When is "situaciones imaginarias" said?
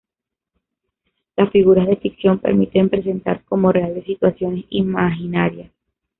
4.03-5.69